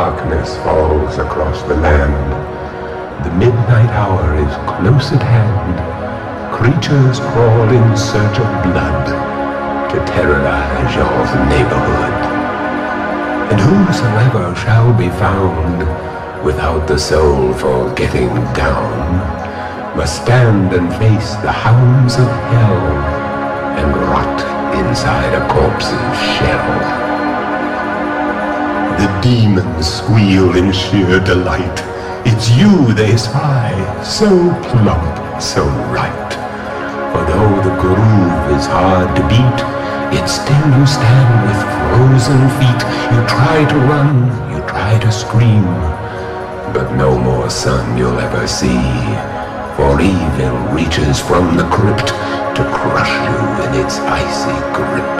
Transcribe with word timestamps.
darkness 0.00 0.56
falls 0.64 1.18
across 1.18 1.60
the 1.64 1.74
land. 1.74 2.28
The 3.22 3.32
midnight 3.32 3.92
hour 4.00 4.28
is 4.46 4.54
close 4.72 5.12
at 5.12 5.22
hand. 5.22 5.76
Creatures 6.58 7.20
crawl 7.20 7.68
in 7.68 7.86
search 7.98 8.36
of 8.44 8.48
blood 8.64 9.04
to 9.90 9.98
terrorize 10.12 10.92
your 10.96 11.16
neighborhood. 11.52 12.18
And 13.50 13.60
whosoever 13.60 14.46
shall 14.56 14.90
be 14.96 15.10
found 15.24 15.80
without 16.46 16.88
the 16.88 16.98
soul 16.98 17.52
for 17.52 17.92
getting 17.92 18.32
down 18.54 19.04
must 19.98 20.22
stand 20.22 20.72
and 20.72 20.88
face 20.94 21.30
the 21.44 21.52
hounds 21.52 22.14
of 22.14 22.30
hell 22.52 22.86
and 23.80 23.90
rot 24.08 24.38
inside 24.80 25.34
a 25.34 25.46
corpse's 25.52 26.16
shell. 26.38 26.99
The 29.00 29.20
demons 29.22 29.94
squeal 29.94 30.54
in 30.56 30.72
sheer 30.72 31.20
delight. 31.20 31.78
It's 32.26 32.50
you 32.50 32.92
they 32.92 33.16
spy, 33.16 33.72
so 34.04 34.28
plump, 34.68 35.40
so 35.40 35.64
right. 35.88 36.30
For 37.10 37.24
though 37.24 37.56
the 37.64 37.74
groove 37.80 38.58
is 38.58 38.66
hard 38.66 39.16
to 39.16 39.22
beat, 39.22 39.58
yet 40.12 40.26
still 40.26 40.68
you 40.76 40.84
stand 40.84 41.32
with 41.48 41.60
frozen 41.80 42.42
feet. 42.60 42.82
You 43.12 43.20
try 43.26 43.64
to 43.72 43.78
run, 43.88 44.28
you 44.52 44.60
try 44.68 44.98
to 44.98 45.10
scream, 45.10 45.64
but 46.74 46.94
no 46.94 47.18
more 47.18 47.48
sun 47.48 47.96
you'll 47.96 48.20
ever 48.20 48.46
see. 48.46 48.84
For 49.76 49.98
evil 49.98 50.58
reaches 50.76 51.18
from 51.18 51.56
the 51.56 51.64
crypt 51.72 52.08
to 52.56 52.62
crush 52.76 53.14
you 53.30 53.64
in 53.64 53.82
its 53.82 53.96
icy 54.00 54.58
grip. 54.76 55.19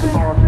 Come 0.00 0.16
on, 0.16 0.38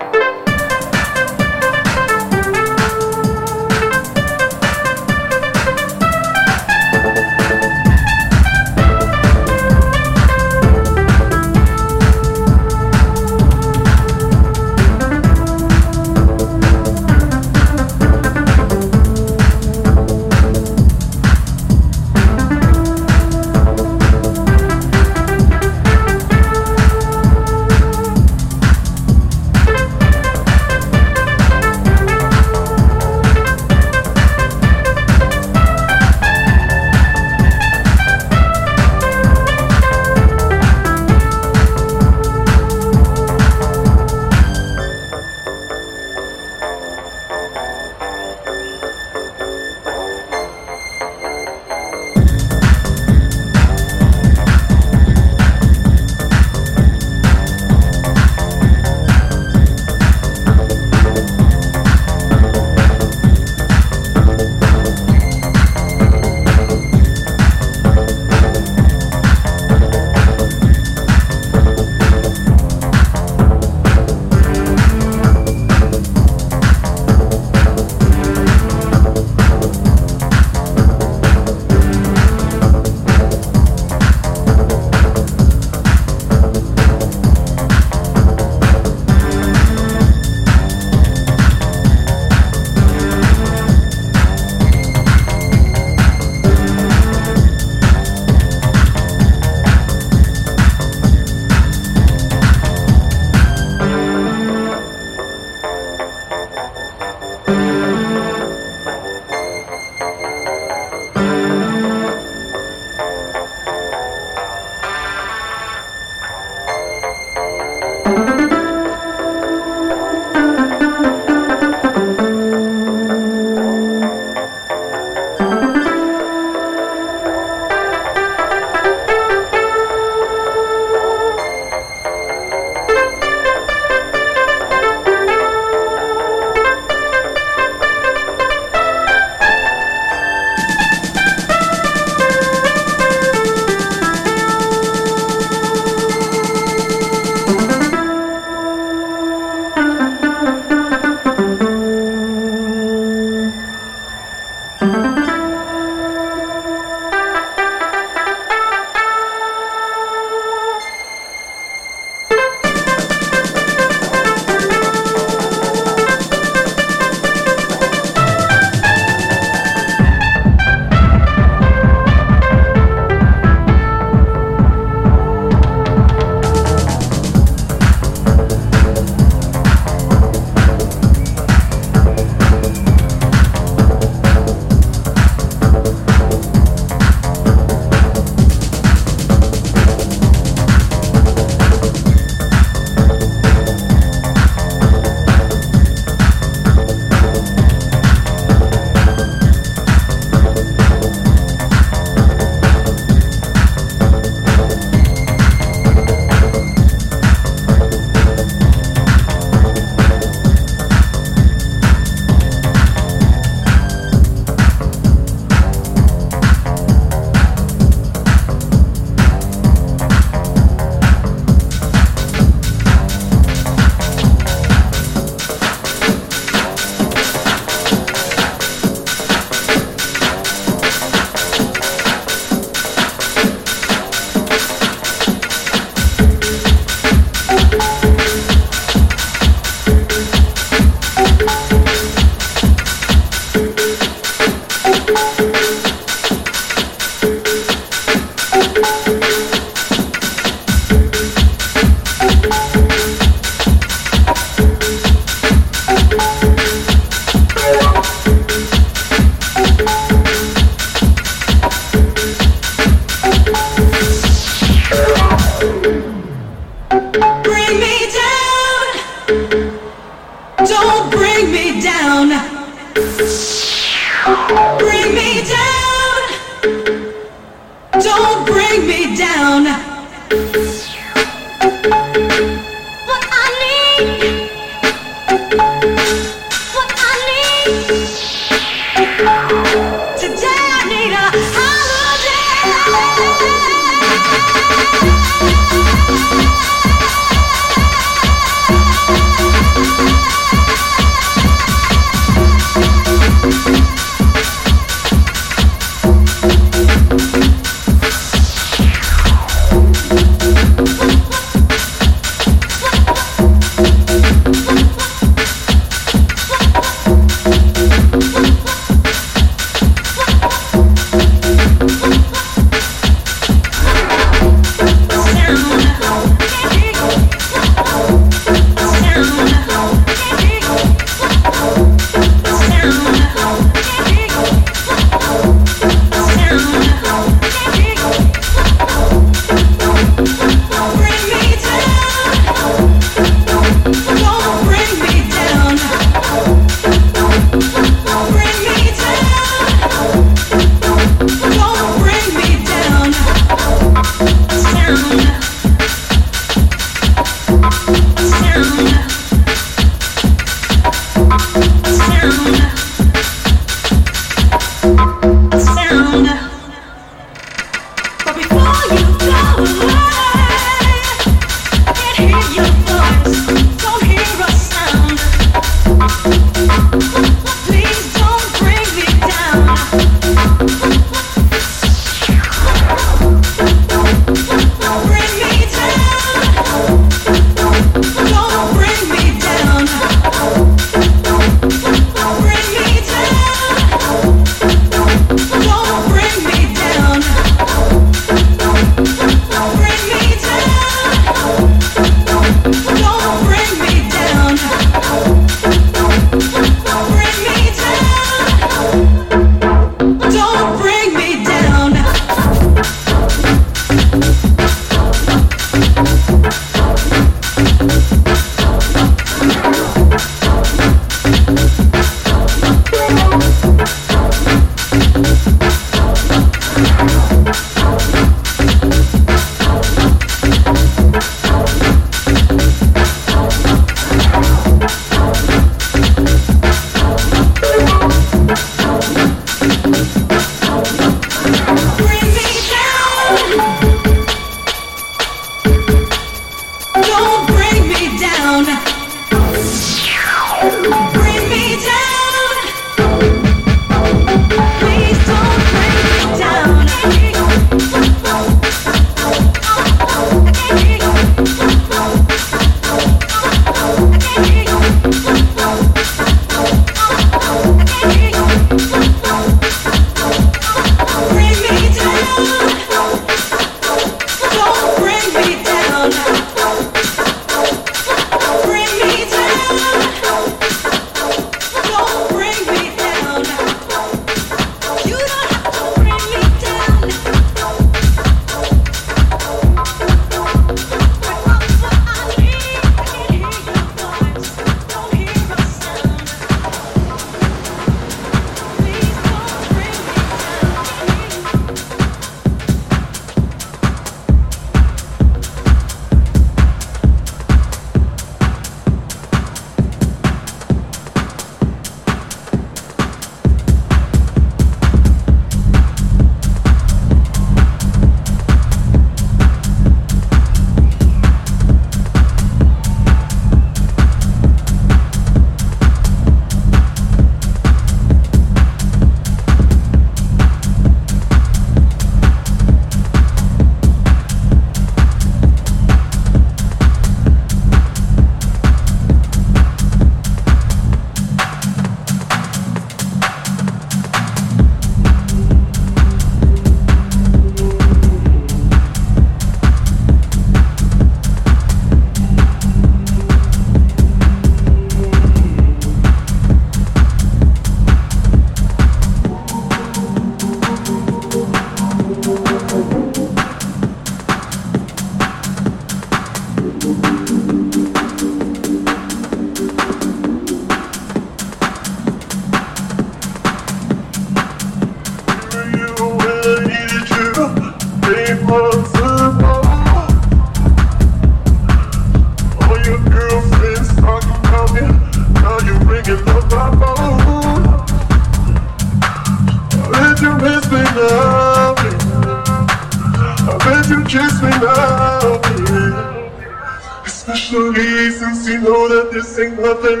You're 599.71 599.81
the 599.81 600.00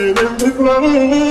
in 0.00 0.14
the 0.14 0.50
club. 0.56 1.29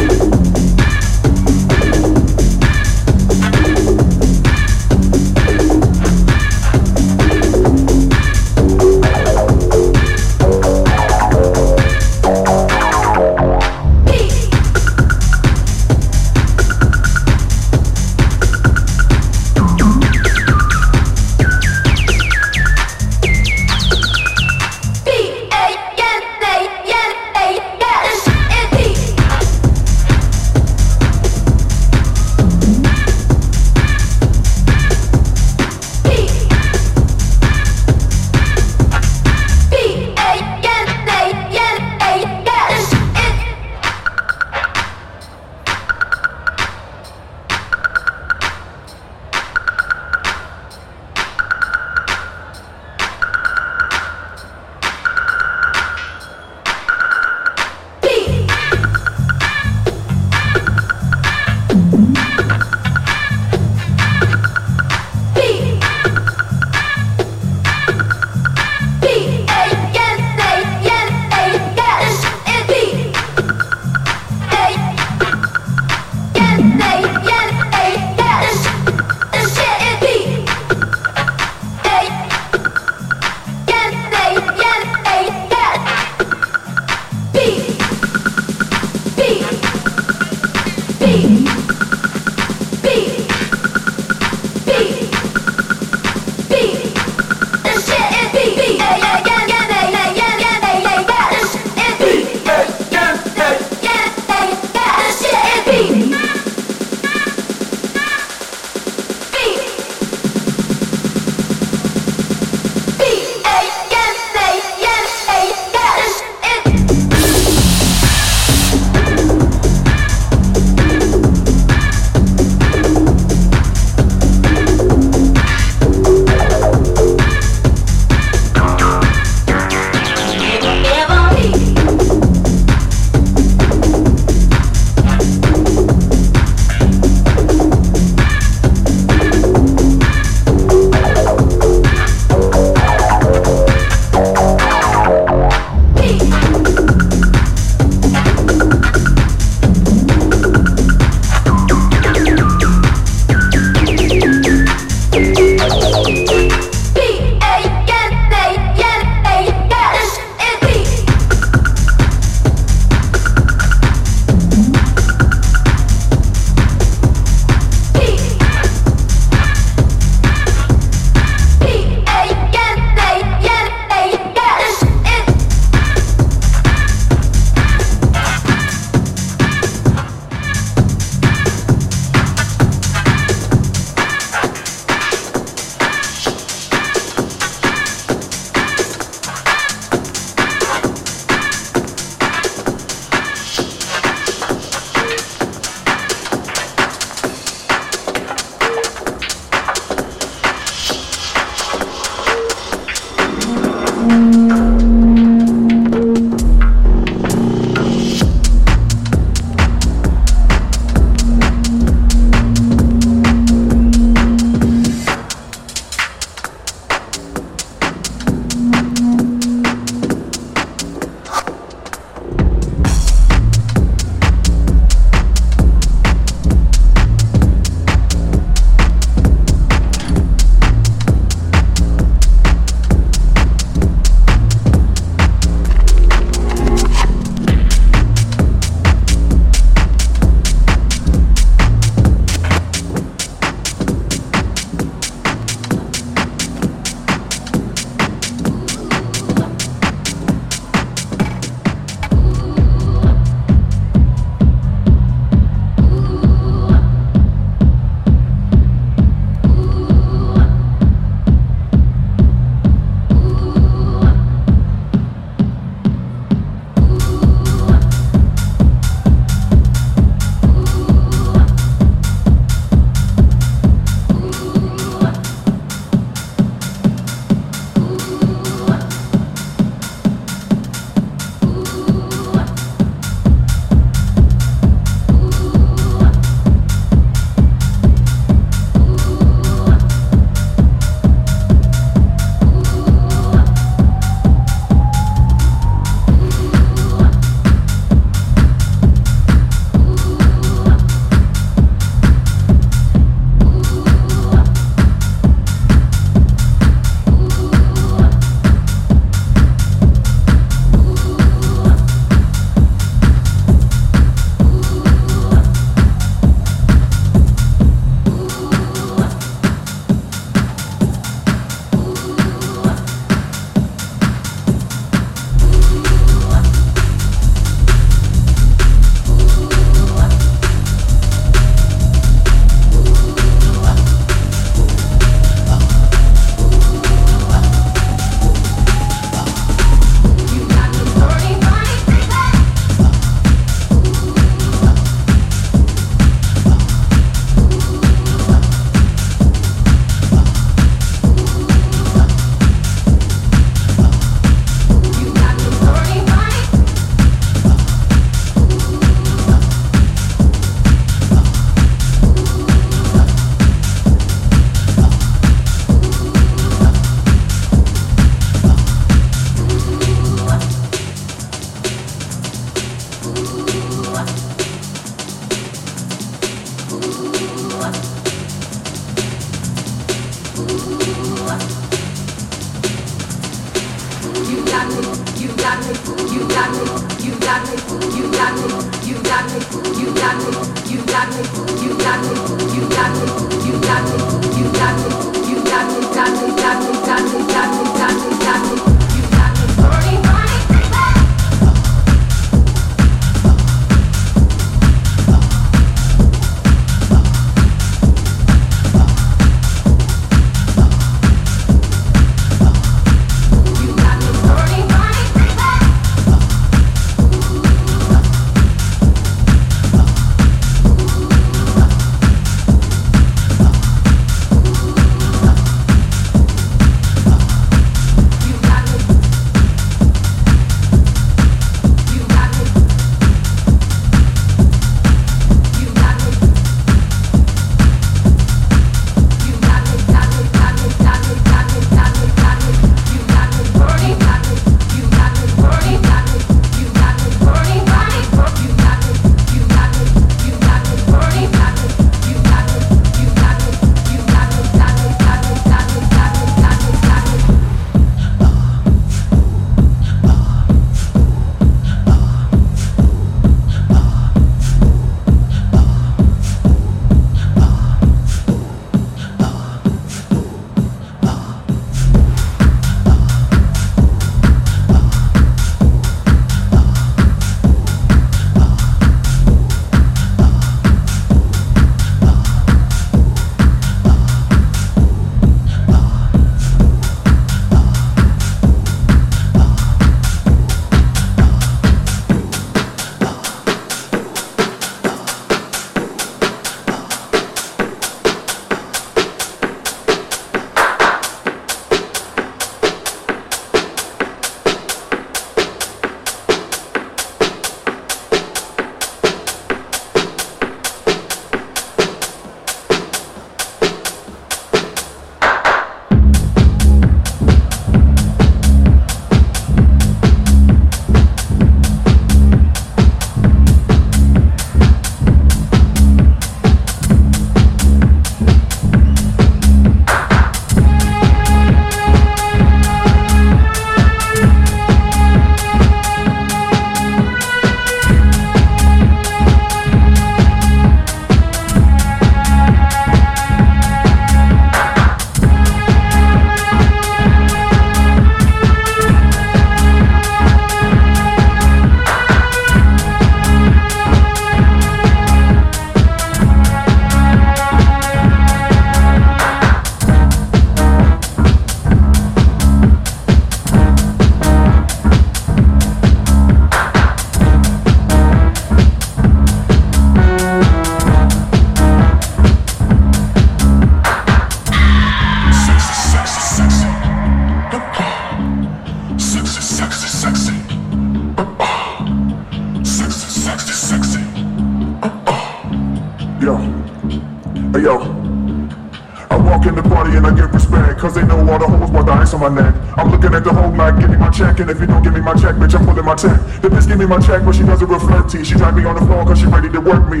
Me 596.88 596.96
my 596.96 597.04
check, 597.04 597.22
but 597.22 597.34
she 597.34 597.42
doesn't 597.44 597.68
reflect 597.68 598.08
to. 598.08 598.24
She 598.24 598.32
drive 598.32 598.56
me 598.56 598.64
on 598.64 598.74
the 598.74 598.80
floor 598.80 599.04
cause 599.04 599.20
she 599.20 599.26
ready 599.26 599.52
to 599.52 599.60
work 599.60 599.84
me. 599.92 600.00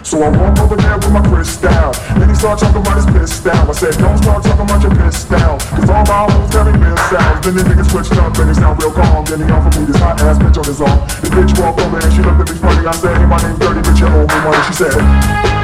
So 0.00 0.24
I 0.24 0.32
walk 0.32 0.56
over 0.56 0.76
there 0.76 0.96
with 0.96 1.12
my 1.12 1.20
Cristal. 1.20 1.92
Then 2.16 2.30
he 2.30 2.34
start 2.34 2.60
talking 2.60 2.80
about 2.80 2.96
his 2.96 3.04
piss 3.12 3.40
down. 3.44 3.68
I 3.68 3.72
said, 3.76 3.92
don't 4.00 4.16
start 4.16 4.42
talking 4.42 4.64
about 4.64 4.80
your 4.80 4.94
piss 4.96 5.24
down. 5.24 5.60
Cause 5.60 5.90
all 5.90 6.06
my 6.08 6.32
hoes 6.32 6.48
carry 6.48 6.72
missiles. 6.80 7.40
Then 7.44 7.60
the 7.60 7.64
nigga 7.68 7.84
switched 7.84 8.16
up 8.16 8.32
and 8.40 8.48
he 8.48 8.54
sound 8.56 8.80
real 8.80 8.92
calm. 8.92 9.24
Then 9.26 9.44
he 9.44 9.52
offered 9.52 9.76
me 9.80 9.84
this 9.84 10.00
hot 10.00 10.16
ass 10.22 10.38
bitch 10.40 10.56
on 10.56 10.64
his 10.64 10.80
arm. 10.80 11.04
The 11.20 11.28
bitch 11.28 11.52
walked 11.60 11.80
over 11.84 12.00
and 12.00 12.12
she 12.16 12.22
looked 12.24 12.40
at 12.40 12.48
me 12.48 12.56
funny. 12.56 12.88
I 12.88 12.92
said, 12.96 13.20
hey, 13.20 13.26
my 13.26 13.36
name's 13.44 13.58
Dirty, 13.60 13.84
bitch, 13.84 14.00
you 14.00 14.08
owe 14.08 14.24
me 14.24 14.38
money. 14.48 14.62
She 14.64 14.80
said, 14.80 15.55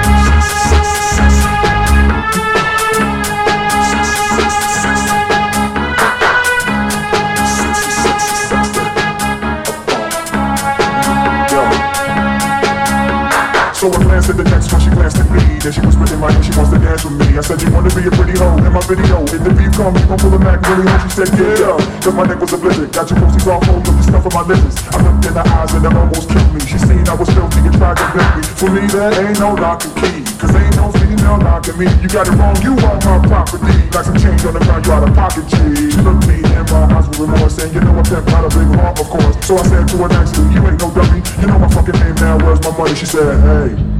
Then 15.63 15.71
she 15.71 15.79
whispered 15.79 16.11
in 16.11 16.19
my 16.19 16.27
ear, 16.27 16.43
she 16.43 16.51
wants 16.59 16.75
to 16.75 16.79
dance 16.83 17.07
with 17.07 17.15
me. 17.23 17.39
I 17.39 17.43
said, 17.47 17.63
you 17.63 17.71
wanna 17.71 17.87
be 17.95 18.03
a 18.03 18.11
pretty 18.11 18.35
hoe? 18.35 18.59
In 18.67 18.75
my 18.75 18.83
video 18.83 19.23
If 19.31 19.47
the 19.47 19.55
beef 19.55 19.71
come, 19.79 19.95
you 19.95 20.03
gon' 20.11 20.19
pull 20.19 20.35
a 20.35 20.41
Mac 20.43 20.59
really 20.67 20.91
home 20.91 20.99
She 21.07 21.23
said, 21.23 21.31
yeah, 21.39 21.79
cause 22.03 22.11
my 22.19 22.27
neck 22.27 22.43
was 22.43 22.51
a 22.51 22.59
blizzard. 22.59 22.91
Got 22.91 23.07
your 23.15 23.23
pussies 23.23 23.47
all 23.47 23.63
full 23.63 23.79
of 23.79 23.87
the 23.87 24.03
stuff 24.03 24.27
on 24.27 24.35
my 24.35 24.43
lips. 24.43 24.75
I 24.91 24.99
looked 25.07 25.23
in 25.23 25.39
her 25.39 25.47
eyes 25.47 25.71
and 25.71 25.87
that 25.87 25.95
almost 25.95 26.27
killed 26.35 26.51
me. 26.51 26.67
She 26.67 26.83
seen 26.83 27.07
I 27.07 27.15
was 27.15 27.31
filthy 27.31 27.63
and 27.63 27.79
tried 27.79 27.95
to 27.95 28.07
bend 28.11 28.31
me. 28.35 28.43
For 28.59 28.69
me, 28.75 28.83
there 28.91 29.15
ain't 29.23 29.39
no 29.39 29.55
lock 29.55 29.87
and 29.87 29.95
key. 30.03 30.27
Cause 30.35 30.51
ain't 30.51 30.75
no 30.75 30.91
female 30.99 31.39
knocking 31.39 31.79
me. 31.79 31.87
You 32.03 32.11
got 32.11 32.27
it 32.27 32.35
wrong, 32.35 32.59
you 32.59 32.75
are 32.83 32.99
my 33.07 33.23
property. 33.23 33.79
Like 33.95 34.11
some 34.11 34.19
change 34.19 34.43
on 34.43 34.59
the 34.59 34.63
ground, 34.67 34.83
you 34.83 34.91
out 34.91 35.07
of 35.07 35.15
pocket, 35.15 35.47
G. 35.47 35.95
She 35.95 36.01
looked 36.03 36.27
me 36.27 36.43
in 36.43 36.67
my 36.75 36.91
eyes 36.91 37.07
with 37.07 37.23
remorse 37.23 37.55
And 37.63 37.71
you 37.71 37.87
know 37.87 37.95
I 37.95 38.03
kept 38.03 38.27
out 38.35 38.43
a 38.43 38.51
big 38.51 38.67
heart, 38.83 38.99
of 38.99 39.07
course. 39.07 39.39
So 39.47 39.55
I 39.55 39.63
said 39.71 39.87
to 39.95 39.97
her 40.03 40.11
nicely, 40.11 40.43
you 40.51 40.59
ain't 40.67 40.83
no 40.83 40.91
dummy. 40.91 41.23
You 41.39 41.47
know 41.47 41.63
my 41.63 41.71
fucking 41.71 41.95
name 42.03 42.19
now, 42.19 42.35
where's 42.43 42.59
my 42.67 42.75
money? 42.75 42.99
She 42.99 43.07
said, 43.07 43.39
hey 43.47 43.91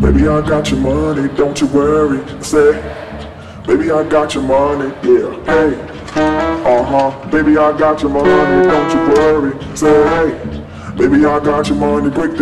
Baby, 0.00 0.28
I 0.28 0.46
got 0.46 0.70
your 0.70 0.80
money, 0.80 1.34
don't 1.36 1.58
you 1.58 1.66
worry. 1.68 2.20
Say, 2.42 2.72
baby, 3.66 3.90
I 3.90 4.06
got 4.06 4.34
your 4.34 4.42
money, 4.44 4.92
yeah. 5.02 5.44
Hey, 5.44 5.74
uh 6.64 6.82
huh. 6.84 7.30
Baby, 7.30 7.56
I 7.56 7.76
got 7.78 8.02
your 8.02 8.10
money, 8.10 8.28
don't 8.68 8.90
you 8.92 9.14
worry. 9.14 9.76
Say, 9.76 9.88
hey, 9.88 10.64
baby, 10.98 11.24
I 11.24 11.40
got 11.40 11.68
your 11.68 11.78
money, 11.78 12.10
break 12.10 12.36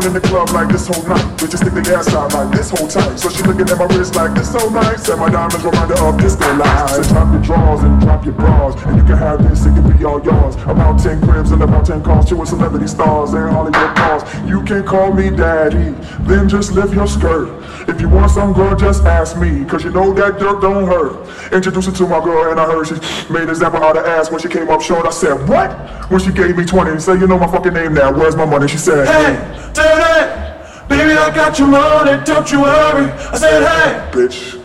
down. 0.00 0.06
So 0.06 0.06
I'm 0.06 0.06
on 0.06 0.06
in 0.06 0.12
the 0.12 0.20
club 0.20 0.50
like 0.50 0.68
this 0.68 0.86
whole 0.86 1.02
night. 1.04 1.24
Bitches 1.38 1.58
stick 1.58 1.72
their 1.72 1.96
ass 1.96 2.14
out 2.14 2.32
like 2.34 2.56
this 2.56 2.70
whole 2.70 2.88
tight. 2.88 3.18
So 3.18 3.30
she 3.30 3.42
looking 3.42 3.68
at 3.68 3.78
my 3.78 3.86
wrist 3.96 4.14
like 4.14 4.34
this 4.34 4.52
so 4.52 4.68
nice. 4.70 5.08
And 5.08 5.20
my 5.20 5.30
diamonds 5.30 5.64
remind 5.64 5.90
her 5.90 6.08
of 6.08 6.18
disco 6.18 6.54
lights. 6.56 6.96
So 6.96 7.02
drop 7.02 7.32
your 7.32 7.42
drawers 7.42 7.82
and 7.82 8.00
drop 8.00 8.24
your 8.24 8.34
bras. 8.34 8.74
And 8.84 8.96
you 8.96 9.04
can 9.04 9.18
have 9.18 9.42
this, 9.48 9.66
it 9.66 9.74
can 9.74 9.96
be 9.96 10.04
all 10.04 10.22
yours. 10.22 10.56
About 10.66 11.00
10 11.00 11.22
cribs 11.22 11.50
and 11.52 11.62
about 11.62 11.86
10 11.86 12.02
cars. 12.02 12.26
Two 12.26 12.44
celebrity 12.46 12.86
stars 12.86 13.32
and 13.32 13.50
Hollywood 13.50 13.90
stars. 13.96 14.22
You 14.48 14.62
can 14.64 14.84
call 14.84 15.12
me 15.12 15.30
daddy, 15.30 15.94
then 16.26 16.48
just 16.48 16.72
lift 16.72 16.94
your 16.94 17.06
skirt. 17.06 17.48
If 17.88 18.00
you 18.00 18.08
want 18.08 18.30
some 18.30 18.52
girl, 18.52 18.76
just 18.76 19.04
ask 19.04 19.36
me. 19.38 19.64
Cause 19.64 19.84
you 19.84 19.90
know 19.90 20.12
that 20.12 20.38
dirt 20.38 20.60
don't 20.60 20.86
hurt. 20.86 21.52
Introduce 21.52 21.86
her 21.86 21.92
to 21.92 22.06
my 22.06 22.22
girl 22.22 22.50
and 22.50 22.60
I 22.60 22.66
heard 22.66 22.86
she 22.86 22.94
made 23.32 23.44
an 23.44 23.50
example 23.50 23.82
out 23.82 23.96
of 23.96 24.04
ass 24.04 24.30
when 24.30 24.40
she 24.40 24.48
came 24.48 24.68
up 24.68 24.82
short. 24.82 25.06
I 25.06 25.10
said, 25.10 25.48
what? 25.48 25.70
When 26.10 26.20
she 26.20 26.32
gave 26.32 26.56
me 26.56 26.64
20, 26.64 26.98
say, 27.00 27.14
you 27.14 27.26
know 27.26 27.38
my 27.38 27.50
fucking 27.50 27.72
name 27.72 27.94
now. 27.94 28.12
Where's 28.12 28.36
my 28.36 28.44
money? 28.44 28.68
She 28.68 28.78
said, 28.78 29.06
Hey, 29.06 29.58
dirty, 29.88 30.88
baby, 30.88 31.12
I 31.12 31.34
got 31.34 31.58
your 31.58 31.68
money, 31.68 32.24
don't 32.24 32.50
you 32.50 32.62
worry. 32.62 33.10
I 33.10 33.36
said, 33.36 33.62
hey, 33.62 34.10
bitch, 34.10 34.60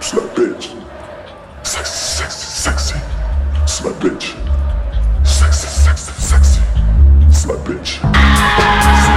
slut 0.00 0.28
bitch, 0.34 0.64
sexy, 1.66 1.92
sexy, 1.92 2.46
sexy, 2.64 2.98
slut 3.66 3.94
bitch, 4.00 4.34
sexy, 5.26 5.68
sexy, 5.68 6.12
sexy, 6.12 6.60
slut 7.30 7.60
bitch. 7.64 9.09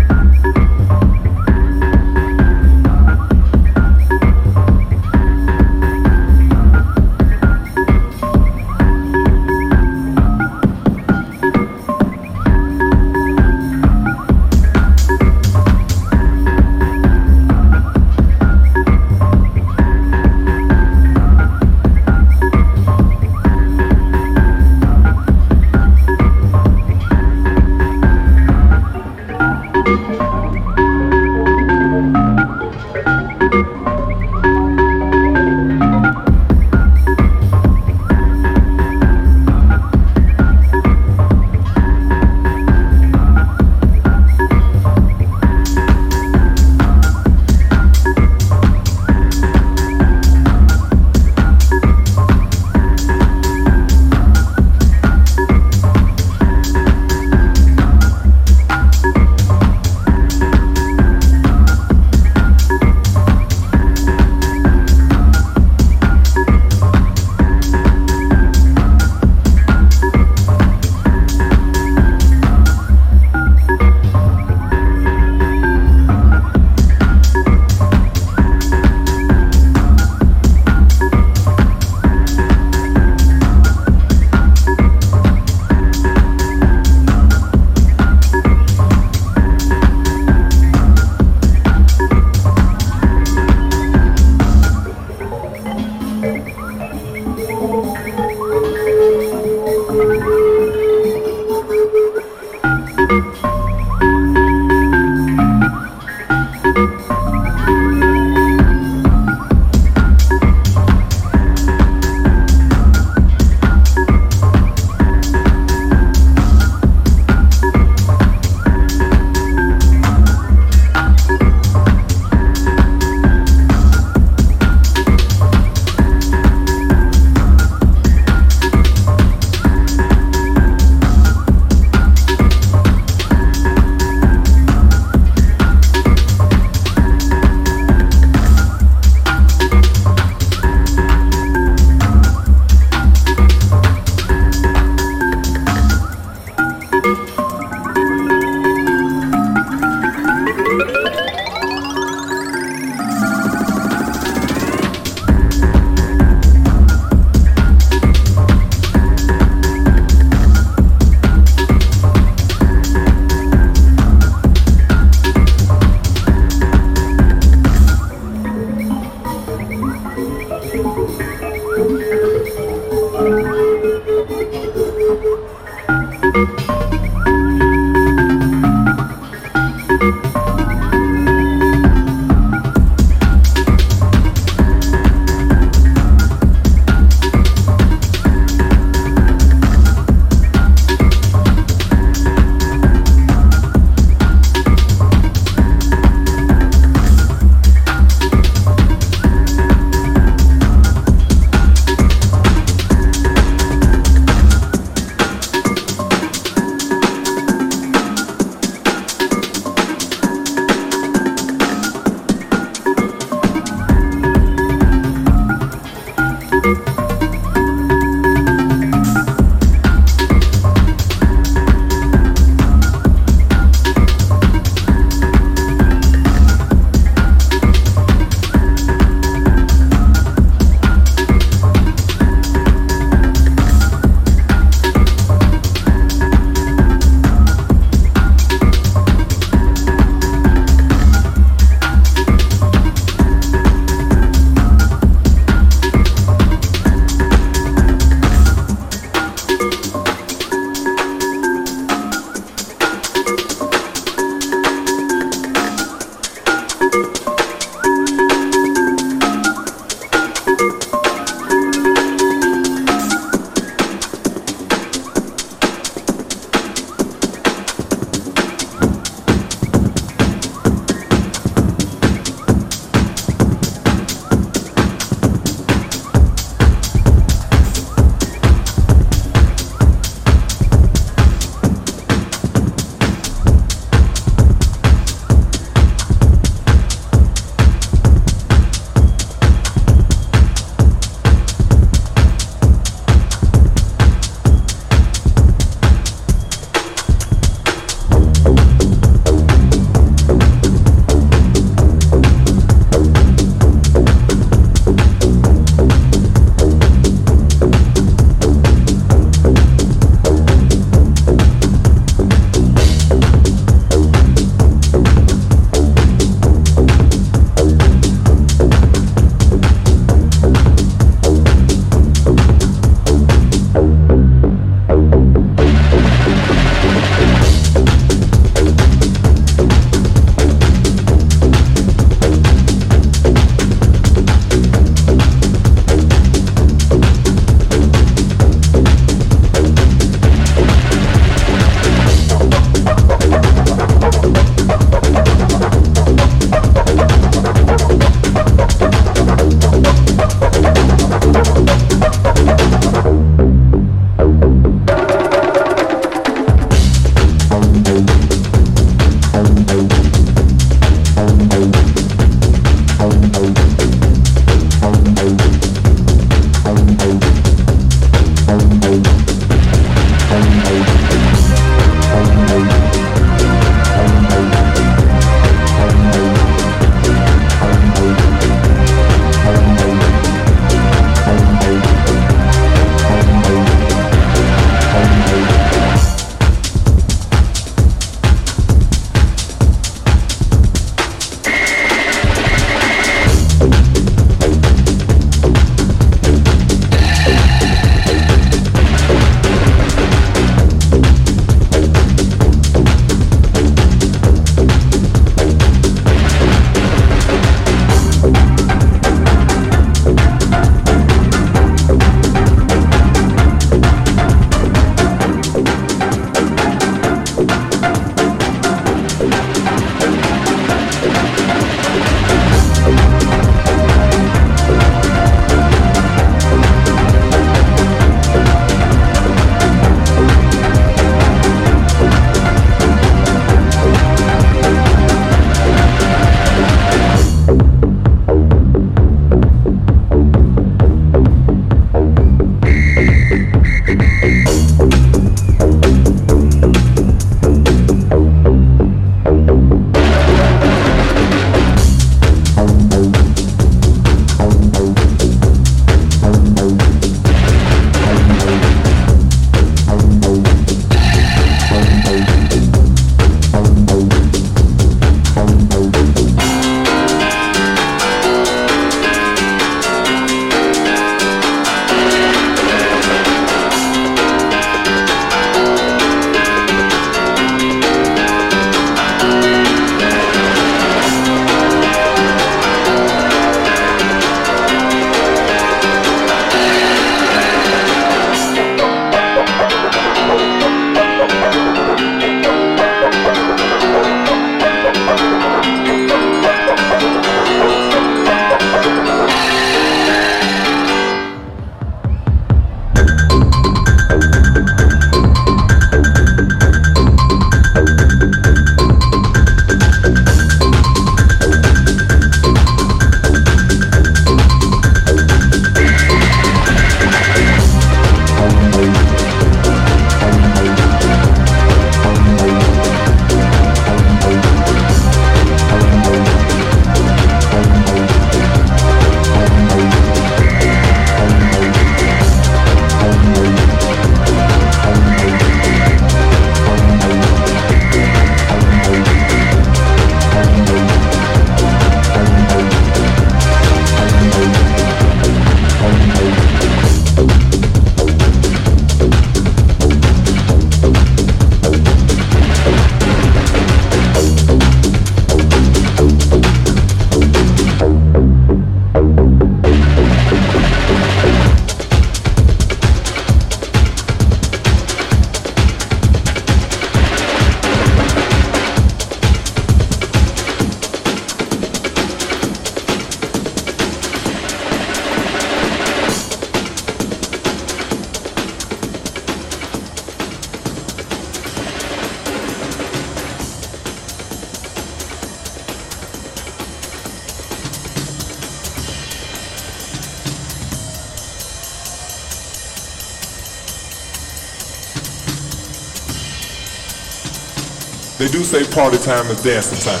Say 598.48 598.64
party 598.74 598.96
time 598.96 599.26
is 599.26 599.42
dancing 599.42 599.78
time. 599.84 600.00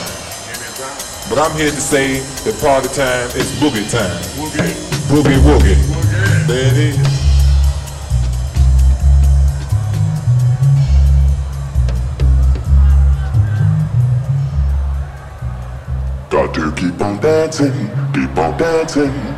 But 1.28 1.38
I'm 1.38 1.54
here 1.58 1.70
to 1.70 1.80
say 1.82 2.20
that 2.20 2.58
party 2.62 2.88
time 2.88 3.28
is 3.36 3.52
boogie 3.60 3.84
time. 3.92 4.22
Boogie. 4.40 4.72
Boogie 5.12 5.38
woogie. 5.44 5.76
woogie. 5.76 6.46
There 6.46 6.66
it 6.66 6.78
is. 6.78 7.18
Got 16.30 16.54
to 16.54 16.72
keep 16.72 16.98
on 17.02 17.20
dancing, 17.20 17.90
keep 18.14 18.38
on 18.38 18.56
dancing. 18.56 19.37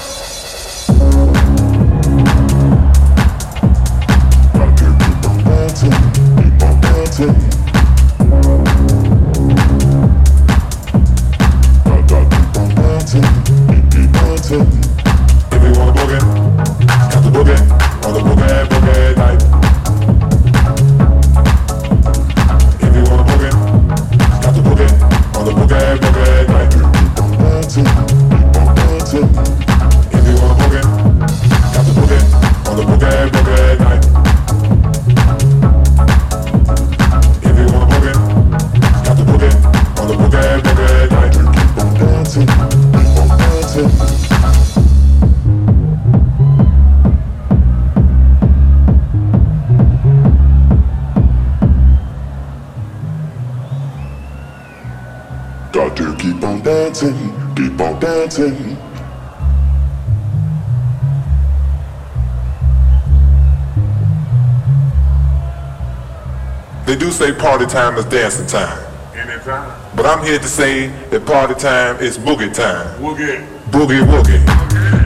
say 67.31 67.39
party 67.39 67.65
time 67.65 67.97
is 67.97 68.05
dancing 68.05 68.47
time. 68.47 68.77
Anytime. 69.15 69.95
But 69.95 70.05
I'm 70.05 70.23
here 70.25 70.39
to 70.39 70.47
say 70.47 70.87
that 70.87 71.25
party 71.25 71.55
time 71.55 71.97
is 71.99 72.17
boogie 72.17 72.53
time. 72.53 72.99
Boogie. 72.99 73.45
Boogie 73.71 74.03
woogie. 74.03 74.41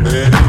Okay. 0.08 0.45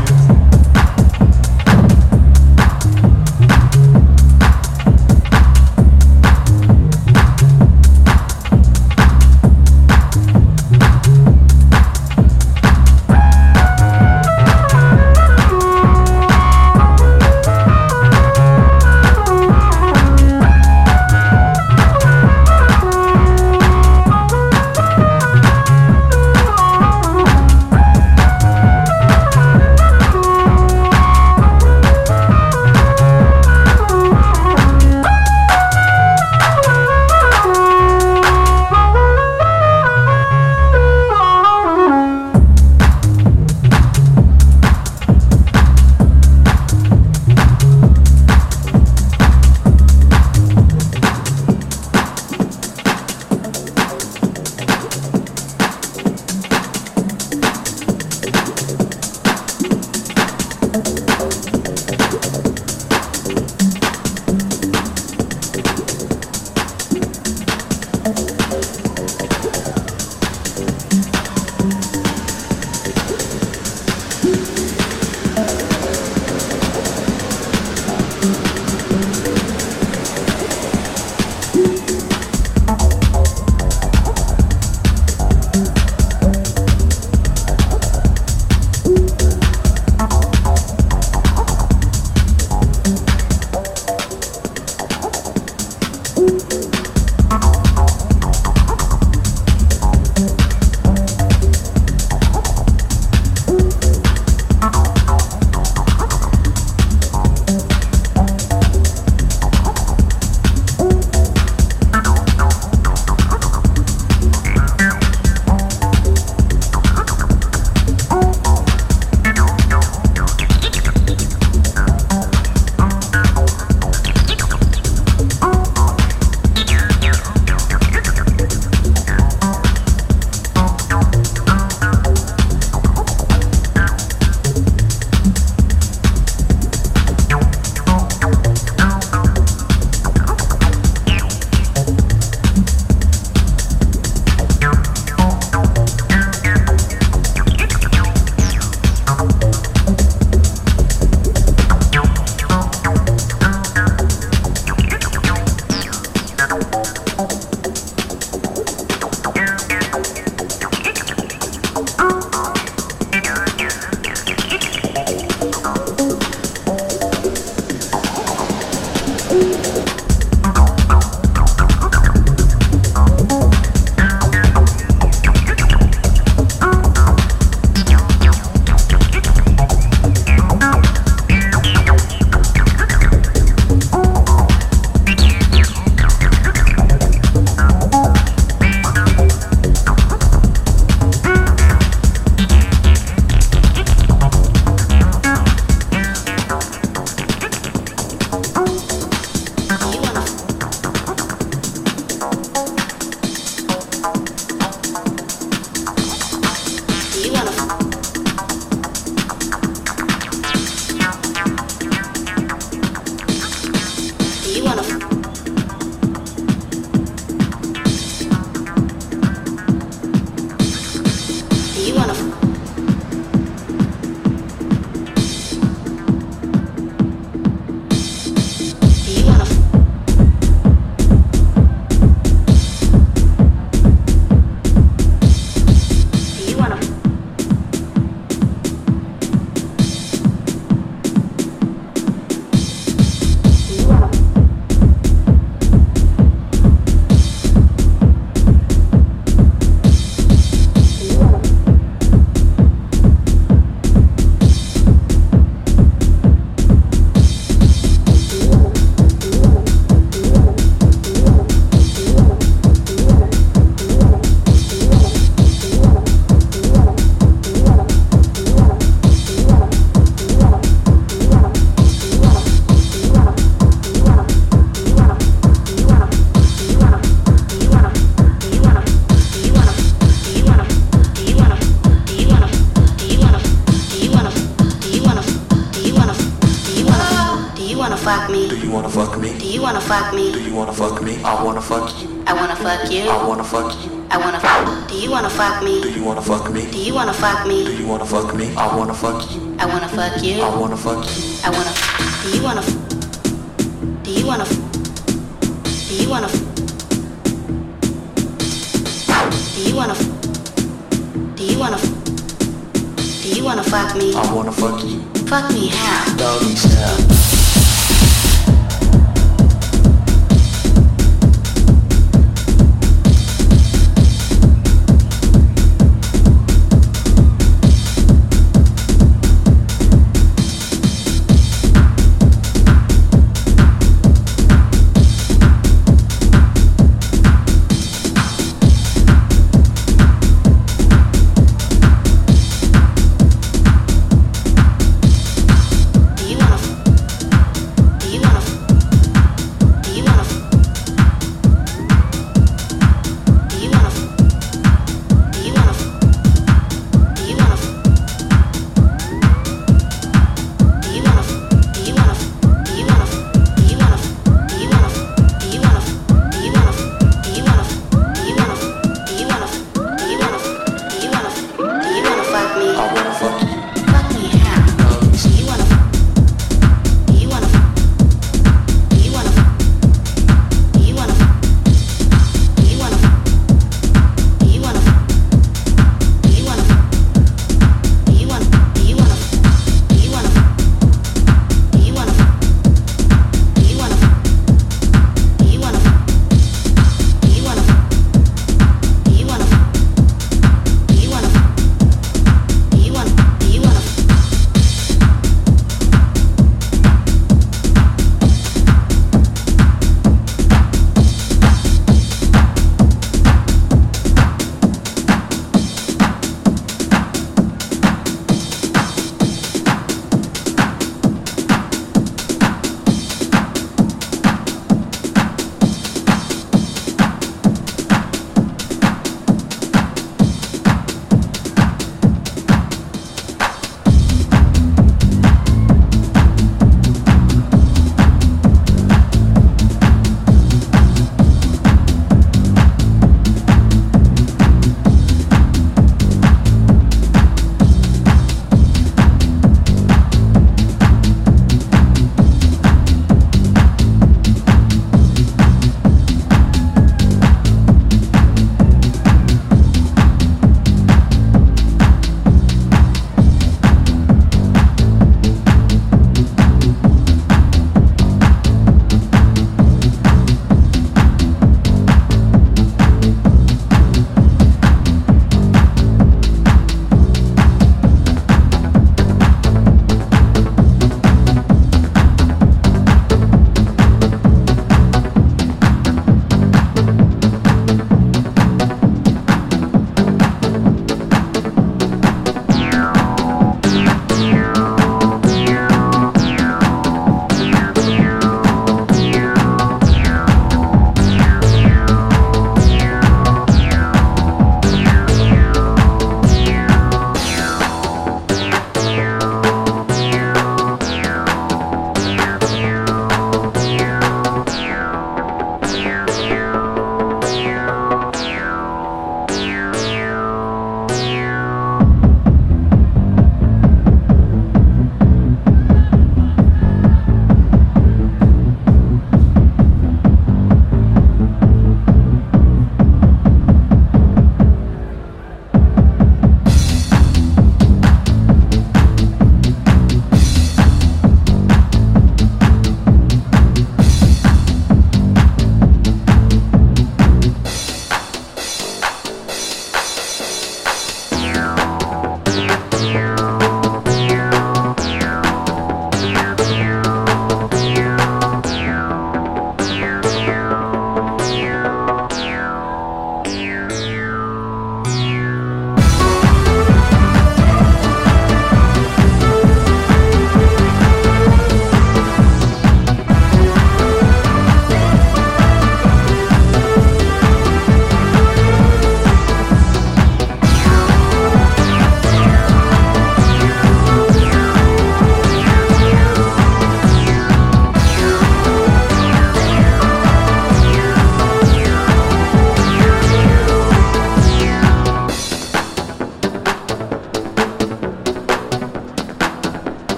Fuck 300.87 301.19
you. 301.19 301.26